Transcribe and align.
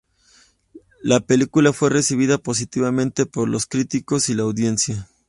La 1.03 1.19
película 1.19 1.73
fue 1.73 1.91
recibida 1.91 2.39
positivamente 2.39 3.27
por 3.27 3.47
los 3.47 3.67
críticos 3.67 4.29
y 4.29 4.33
la 4.33 4.41
audiencia. 4.41 5.07